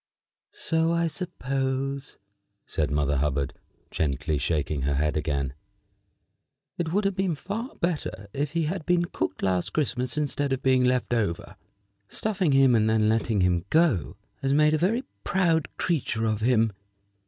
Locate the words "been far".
7.15-7.75